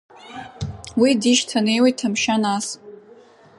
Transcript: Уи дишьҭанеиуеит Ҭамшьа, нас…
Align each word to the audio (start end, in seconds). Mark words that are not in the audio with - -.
Уи 1.01 1.11
дишьҭанеиуеит 1.21 1.95
Ҭамшьа, 1.99 2.35
нас… 2.43 2.65